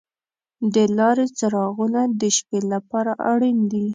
د 0.73 0.75
لارې 0.97 1.25
څراغونه 1.37 2.01
د 2.21 2.23
شپې 2.37 2.59
لپاره 2.73 3.11
اړین 3.31 3.57
دي. 3.71 3.85